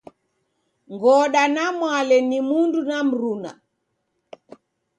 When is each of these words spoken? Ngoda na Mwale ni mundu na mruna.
Ngoda 0.93 1.43
na 1.55 1.65
Mwale 1.77 2.17
ni 2.29 2.39
mundu 2.47 2.79
na 2.89 2.97
mruna. 3.07 3.51